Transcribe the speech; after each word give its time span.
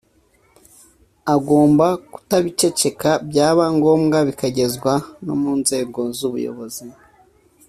agomba 1.35 1.87
kutabiceceka; 2.13 3.09
byaba 3.29 3.65
ngombwa 3.75 4.17
bikagezwa 4.27 4.93
no 5.25 5.33
mu 5.41 5.51
nzego 5.61 5.99
z’ubuyobozi 6.17 6.85